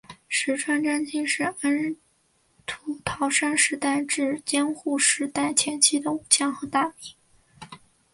[0.27, 1.55] 石川贞清是安
[2.65, 6.95] 土桃山时代至江户时代前期的武将和大名。